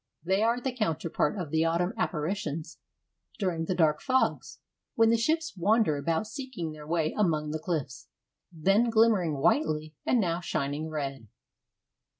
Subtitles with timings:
[0.23, 2.79] They are the counterpart of the autumn apparitions
[3.37, 4.57] during the dark fogs,
[4.95, 8.07] when the ships wander about seeking their way among the cliffs,
[8.51, 11.27] then glimmering whitely, and now shining red.